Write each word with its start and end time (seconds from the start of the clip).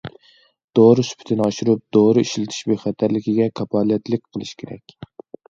دورا 0.77 1.03
سۈپىتىنى 1.09 1.45
ئاشۇرۇپ، 1.47 1.83
دورا 1.97 2.23
ئىشلىتىش 2.25 2.63
بىخەتەرلىكىگە 2.73 3.49
كاپالەتلىك 3.61 4.27
قىلىش 4.33 4.57
كېرەك. 4.65 4.99